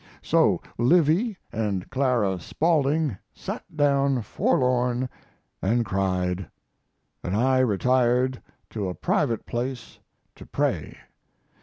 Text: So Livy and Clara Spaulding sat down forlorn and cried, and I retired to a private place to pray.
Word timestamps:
So 0.23 0.59
Livy 0.79 1.37
and 1.51 1.87
Clara 1.91 2.39
Spaulding 2.39 3.19
sat 3.35 3.63
down 3.77 4.23
forlorn 4.23 5.07
and 5.61 5.85
cried, 5.85 6.49
and 7.23 7.35
I 7.35 7.59
retired 7.59 8.41
to 8.71 8.89
a 8.89 8.95
private 8.95 9.45
place 9.45 9.99
to 10.37 10.47
pray. 10.47 10.97